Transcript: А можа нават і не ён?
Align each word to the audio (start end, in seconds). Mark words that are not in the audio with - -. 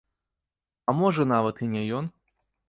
А 0.87 0.95
можа 1.01 1.27
нават 1.33 1.63
і 1.67 1.69
не 1.75 1.85
ён? 1.99 2.09